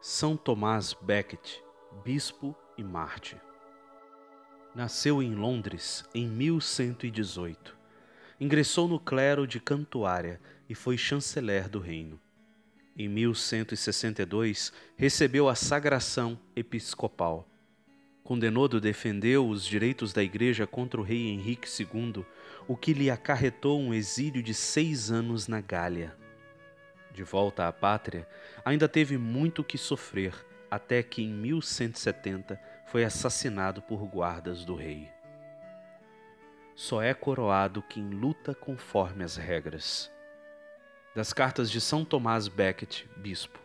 São 0.00 0.36
Tomás 0.36 0.94
Becket, 0.94 1.56
bispo 2.04 2.54
e 2.76 2.84
mártir. 2.84 3.40
Nasceu 4.72 5.20
em 5.20 5.34
Londres 5.34 6.04
em 6.14 6.28
1118. 6.28 7.76
Ingressou 8.40 8.86
no 8.86 9.00
clero 9.00 9.44
de 9.44 9.58
Cantuária 9.58 10.40
e 10.68 10.74
foi 10.74 10.96
chanceler 10.96 11.68
do 11.68 11.80
reino. 11.80 12.20
Em 12.96 13.08
1162, 13.08 14.72
recebeu 14.96 15.48
a 15.48 15.56
sagração 15.56 16.38
episcopal. 16.54 17.48
Condenado 18.22 18.80
defendeu 18.80 19.48
os 19.48 19.64
direitos 19.64 20.12
da 20.12 20.22
Igreja 20.22 20.64
contra 20.64 21.00
o 21.00 21.04
rei 21.04 21.26
Henrique 21.26 21.68
II, 21.68 22.24
o 22.68 22.76
que 22.76 22.92
lhe 22.92 23.10
acarretou 23.10 23.80
um 23.80 23.92
exílio 23.92 24.44
de 24.44 24.54
seis 24.54 25.10
anos 25.10 25.48
na 25.48 25.60
Gália. 25.60 26.16
De 27.18 27.24
volta 27.24 27.66
à 27.66 27.72
pátria, 27.72 28.28
ainda 28.64 28.88
teve 28.88 29.18
muito 29.18 29.64
que 29.64 29.76
sofrer, 29.76 30.32
até 30.70 31.02
que 31.02 31.20
em 31.20 31.32
1170 31.32 32.56
foi 32.86 33.02
assassinado 33.02 33.82
por 33.82 34.06
guardas 34.06 34.64
do 34.64 34.76
rei. 34.76 35.10
Só 36.76 37.02
é 37.02 37.12
coroado 37.12 37.82
quem 37.82 38.08
luta 38.08 38.54
conforme 38.54 39.24
as 39.24 39.34
regras. 39.34 40.08
Das 41.12 41.32
cartas 41.32 41.68
de 41.72 41.80
São 41.80 42.04
Tomás 42.04 42.46
Becket, 42.46 43.02
bispo. 43.16 43.58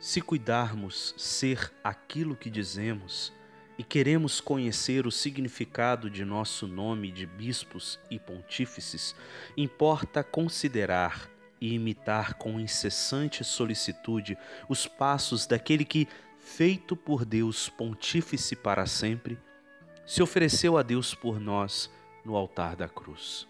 Se 0.00 0.20
cuidarmos 0.20 1.14
ser 1.16 1.72
aquilo 1.84 2.34
que 2.34 2.50
dizemos 2.50 3.32
e 3.78 3.84
queremos 3.84 4.40
conhecer 4.40 5.06
o 5.06 5.12
significado 5.12 6.10
de 6.10 6.24
nosso 6.24 6.66
nome 6.66 7.12
de 7.12 7.24
bispos 7.24 8.00
e 8.10 8.18
pontífices, 8.18 9.14
importa 9.56 10.24
considerar 10.24 11.35
e 11.60 11.74
imitar 11.74 12.34
com 12.34 12.60
incessante 12.60 13.44
solicitude 13.44 14.36
os 14.68 14.86
passos 14.86 15.46
daquele 15.46 15.84
que, 15.84 16.06
feito 16.38 16.94
por 16.94 17.24
Deus 17.24 17.68
pontífice 17.68 18.54
para 18.54 18.86
sempre, 18.86 19.38
se 20.04 20.22
ofereceu 20.22 20.78
a 20.78 20.82
Deus 20.82 21.14
por 21.14 21.40
nós 21.40 21.90
no 22.24 22.36
altar 22.36 22.76
da 22.76 22.88
cruz. 22.88 23.48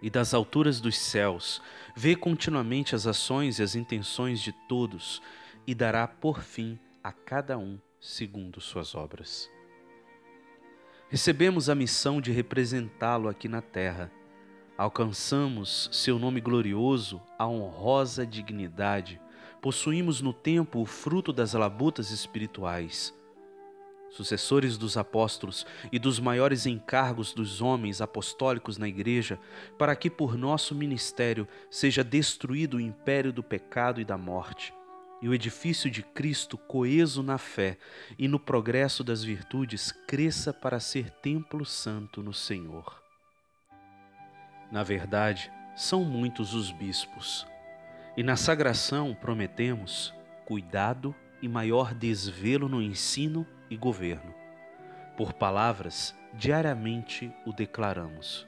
E 0.00 0.08
das 0.08 0.32
alturas 0.32 0.80
dos 0.80 0.96
céus, 0.96 1.60
vê 1.96 2.14
continuamente 2.14 2.94
as 2.94 3.06
ações 3.06 3.58
e 3.58 3.62
as 3.62 3.74
intenções 3.74 4.40
de 4.40 4.52
todos 4.68 5.20
e 5.66 5.74
dará 5.74 6.06
por 6.06 6.42
fim 6.42 6.78
a 7.02 7.10
cada 7.10 7.58
um 7.58 7.78
segundo 8.00 8.60
suas 8.60 8.94
obras. 8.94 9.50
Recebemos 11.08 11.68
a 11.68 11.74
missão 11.74 12.20
de 12.20 12.30
representá-lo 12.30 13.28
aqui 13.28 13.48
na 13.48 13.62
terra 13.62 14.12
Alcançamos 14.78 15.90
seu 15.90 16.20
nome 16.20 16.40
glorioso, 16.40 17.20
a 17.36 17.48
honrosa 17.48 18.24
dignidade. 18.24 19.20
Possuímos 19.60 20.20
no 20.20 20.32
tempo 20.32 20.80
o 20.80 20.86
fruto 20.86 21.32
das 21.32 21.52
labutas 21.52 22.12
espirituais. 22.12 23.12
Sucessores 24.08 24.78
dos 24.78 24.96
apóstolos 24.96 25.66
e 25.90 25.98
dos 25.98 26.20
maiores 26.20 26.64
encargos 26.64 27.34
dos 27.34 27.60
homens 27.60 28.00
apostólicos 28.00 28.78
na 28.78 28.86
Igreja, 28.86 29.36
para 29.76 29.96
que 29.96 30.08
por 30.08 30.38
nosso 30.38 30.76
ministério 30.76 31.48
seja 31.68 32.04
destruído 32.04 32.76
o 32.76 32.80
império 32.80 33.32
do 33.32 33.42
pecado 33.42 34.00
e 34.00 34.04
da 34.04 34.16
morte, 34.16 34.72
e 35.20 35.28
o 35.28 35.34
edifício 35.34 35.90
de 35.90 36.04
Cristo, 36.04 36.56
coeso 36.56 37.20
na 37.20 37.36
fé 37.36 37.78
e 38.16 38.28
no 38.28 38.38
progresso 38.38 39.02
das 39.02 39.24
virtudes, 39.24 39.90
cresça 40.06 40.52
para 40.52 40.78
ser 40.78 41.10
templo 41.10 41.64
santo 41.64 42.22
no 42.22 42.32
Senhor. 42.32 43.07
Na 44.70 44.82
verdade, 44.82 45.50
são 45.74 46.04
muitos 46.04 46.54
os 46.54 46.70
bispos. 46.70 47.46
E 48.16 48.22
na 48.22 48.36
sagração 48.36 49.16
prometemos 49.18 50.14
cuidado 50.44 51.14
e 51.40 51.48
maior 51.48 51.94
desvelo 51.94 52.68
no 52.68 52.82
ensino 52.82 53.46
e 53.70 53.76
governo. 53.76 54.34
Por 55.16 55.32
palavras, 55.32 56.14
diariamente 56.34 57.32
o 57.46 57.52
declaramos. 57.52 58.46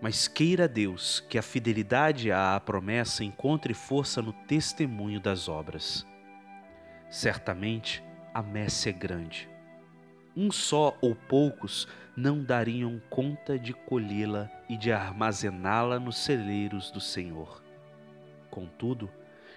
Mas 0.00 0.26
queira 0.26 0.66
Deus 0.66 1.20
que 1.28 1.38
a 1.38 1.42
fidelidade 1.42 2.32
à 2.32 2.60
promessa 2.60 3.22
encontre 3.22 3.74
força 3.74 4.20
no 4.20 4.32
testemunho 4.32 5.20
das 5.20 5.48
obras. 5.48 6.06
Certamente 7.08 8.02
a 8.34 8.42
messe 8.42 8.88
é 8.88 8.92
grande. 8.92 9.51
Um 10.36 10.50
só 10.50 10.96
ou 11.00 11.14
poucos 11.14 11.86
não 12.16 12.42
dariam 12.42 13.00
conta 13.10 13.58
de 13.58 13.72
colhê-la 13.72 14.50
e 14.68 14.76
de 14.76 14.92
armazená-la 14.92 15.98
nos 15.98 16.18
celeiros 16.18 16.90
do 16.90 17.00
Senhor. 17.00 17.62
Contudo, 18.50 19.10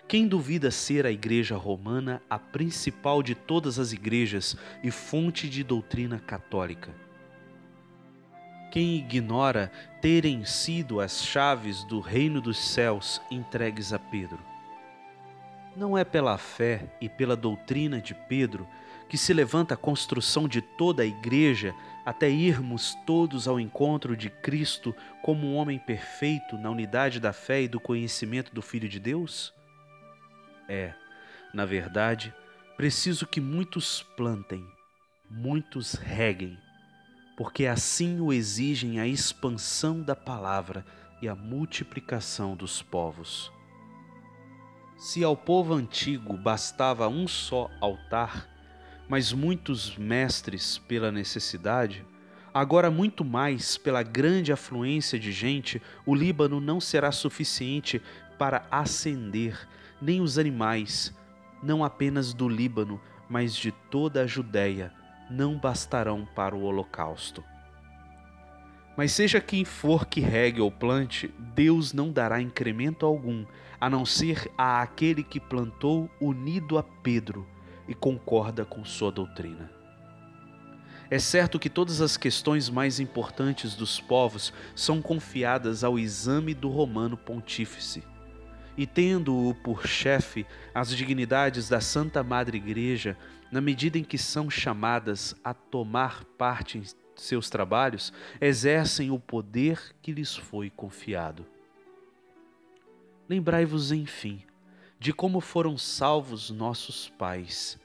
quem 0.07 0.27
duvida 0.27 0.69
ser 0.69 1.05
a 1.05 1.11
Igreja 1.11 1.57
Romana 1.57 2.21
a 2.29 2.37
principal 2.37 3.23
de 3.23 3.33
todas 3.33 3.79
as 3.79 3.91
igrejas 3.91 4.55
e 4.83 4.91
fonte 4.91 5.49
de 5.49 5.63
doutrina 5.63 6.19
católica? 6.19 6.93
Quem 8.71 8.97
ignora 8.97 9.71
terem 10.01 10.43
sido 10.43 10.99
as 10.99 11.23
chaves 11.23 11.83
do 11.85 11.99
reino 12.01 12.41
dos 12.41 12.57
céus 12.57 13.21
entregues 13.31 13.93
a 13.93 13.99
Pedro? 13.99 14.39
Não 15.75 15.97
é 15.97 16.03
pela 16.03 16.37
fé 16.37 16.95
e 17.01 17.09
pela 17.09 17.35
doutrina 17.35 17.99
de 17.99 18.13
Pedro 18.13 18.67
que 19.07 19.17
se 19.17 19.33
levanta 19.33 19.73
a 19.73 19.77
construção 19.77 20.47
de 20.47 20.61
toda 20.61 21.03
a 21.03 21.05
igreja 21.05 21.73
até 22.05 22.29
irmos 22.29 22.95
todos 23.05 23.47
ao 23.47 23.59
encontro 23.59 24.15
de 24.15 24.29
Cristo 24.29 24.95
como 25.23 25.47
um 25.47 25.55
homem 25.55 25.79
perfeito 25.79 26.57
na 26.57 26.69
unidade 26.69 27.19
da 27.19 27.33
fé 27.33 27.63
e 27.63 27.67
do 27.67 27.79
conhecimento 27.79 28.53
do 28.53 28.61
Filho 28.61 28.87
de 28.87 28.99
Deus? 28.99 29.53
É, 30.67 30.93
na 31.53 31.65
verdade, 31.65 32.33
preciso 32.77 33.25
que 33.25 33.41
muitos 33.41 34.03
plantem, 34.15 34.65
muitos 35.29 35.93
reguem, 35.93 36.57
porque 37.37 37.65
assim 37.65 38.19
o 38.19 38.31
exigem 38.31 38.99
a 38.99 39.07
expansão 39.07 40.01
da 40.01 40.15
palavra 40.15 40.85
e 41.21 41.27
a 41.27 41.35
multiplicação 41.35 42.55
dos 42.55 42.81
povos. 42.81 43.51
Se 44.97 45.23
ao 45.23 45.35
povo 45.35 45.73
antigo 45.73 46.37
bastava 46.37 47.07
um 47.07 47.27
só 47.27 47.69
altar, 47.81 48.54
mas 49.07 49.31
muitos 49.31 49.95
mestres 49.97 50.77
pela 50.77 51.11
necessidade, 51.11 52.05
agora 52.53 52.89
muito 52.89 53.23
mais 53.23 53.77
pela 53.77 54.01
grande 54.01 54.51
afluência 54.51 55.19
de 55.19 55.31
gente, 55.31 55.81
o 56.05 56.15
Líbano 56.15 56.59
não 56.59 56.79
será 56.79 57.11
suficiente 57.11 58.01
para 58.37 58.65
ascender 58.71 59.67
nem 60.01 60.21
os 60.21 60.37
animais, 60.37 61.13
não 61.61 61.83
apenas 61.83 62.33
do 62.33 62.49
Líbano, 62.49 62.99
mas 63.29 63.55
de 63.55 63.71
toda 63.71 64.23
a 64.23 64.27
Judéia, 64.27 64.91
não 65.29 65.57
bastarão 65.57 66.27
para 66.35 66.55
o 66.55 66.63
holocausto. 66.63 67.43
Mas 68.97 69.11
seja 69.11 69.41
quem 69.41 69.65
for 69.65 70.05
que 70.05 70.21
regue 70.21 70.61
ou 70.61 70.71
plante, 70.71 71.33
Deus 71.53 71.91
não 71.91 72.11
dará 72.11 72.41
incremento 72.41 73.05
algum, 73.05 73.45
a 73.79 73.89
não 73.89 74.05
ser 74.05 74.49
a 74.57 74.81
aquele 74.81 75.23
que 75.23 75.39
plantou 75.39 76.09
unido 76.19 76.77
a 76.77 76.83
Pedro 76.83 77.54
e 77.87 77.93
concorda 77.93 78.65
com 78.65 78.83
sua 78.83 79.11
doutrina. 79.11 79.69
É 81.09 81.19
certo 81.19 81.59
que 81.59 81.69
todas 81.69 82.01
as 82.01 82.17
questões 82.17 82.69
mais 82.69 82.99
importantes 82.99 83.75
dos 83.75 83.99
povos 83.99 84.51
são 84.75 85.01
confiadas 85.01 85.83
ao 85.83 85.99
exame 85.99 86.53
do 86.53 86.67
romano 86.67 87.15
pontífice. 87.15 88.03
E 88.75 88.87
tendo-o 88.87 89.53
por 89.53 89.87
chefe 89.87 90.45
as 90.73 90.89
dignidades 90.89 91.69
da 91.69 91.79
Santa 91.79 92.23
Madre 92.23 92.57
Igreja, 92.57 93.15
na 93.51 93.61
medida 93.61 93.97
em 93.97 94.03
que 94.03 94.17
são 94.17 94.49
chamadas 94.49 95.35
a 95.43 95.53
tomar 95.53 96.25
parte 96.37 96.79
em 96.79 96.83
seus 97.15 97.49
trabalhos, 97.49 98.11
exercem 98.41 99.11
o 99.11 99.19
poder 99.19 99.79
que 100.01 100.11
lhes 100.11 100.35
foi 100.35 100.69
confiado. 100.69 101.45
Lembrai-vos, 103.29 103.91
enfim, 103.91 104.43
de 104.99 105.13
como 105.13 105.39
foram 105.39 105.77
salvos 105.77 106.49
nossos 106.49 107.09
pais, 107.09 107.77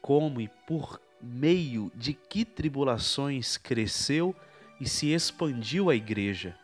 como 0.00 0.40
e 0.40 0.48
por 0.66 1.00
meio 1.20 1.90
de 1.94 2.12
que 2.12 2.44
tribulações 2.44 3.56
cresceu 3.56 4.34
e 4.80 4.88
se 4.88 5.12
expandiu 5.12 5.90
a 5.90 5.94
igreja, 5.94 6.56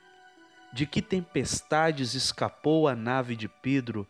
de 0.73 0.87
que 0.87 1.03
tempestades 1.03 2.15
escapou 2.15 2.89
a 2.89 2.95
nave 2.95 3.37
de 3.37 3.49
Pedro, 3.49 4.09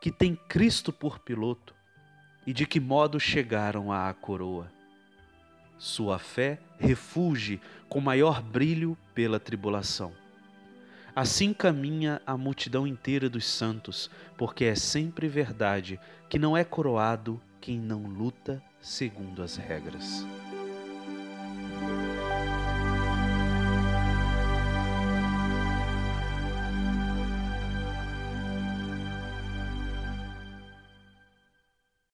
que 0.00 0.10
tem 0.10 0.36
Cristo 0.48 0.92
por 0.92 1.18
piloto, 1.18 1.74
e 2.46 2.52
de 2.52 2.66
que 2.66 2.78
modo 2.78 3.18
chegaram 3.18 3.90
à 3.90 4.12
coroa. 4.12 4.70
Sua 5.78 6.18
fé 6.18 6.58
refulge 6.78 7.60
com 7.88 8.00
maior 8.00 8.42
brilho 8.42 8.96
pela 9.14 9.40
tribulação. 9.40 10.23
Assim 11.16 11.52
caminha 11.52 12.20
a 12.26 12.36
multidão 12.36 12.86
inteira 12.86 13.30
dos 13.30 13.46
santos, 13.46 14.10
porque 14.36 14.64
é 14.64 14.74
sempre 14.74 15.28
verdade 15.28 16.00
que 16.28 16.40
não 16.40 16.56
é 16.56 16.64
coroado 16.64 17.40
quem 17.60 17.78
não 17.78 18.02
luta 18.02 18.60
segundo 18.80 19.40
as 19.40 19.56
regras. 19.56 20.26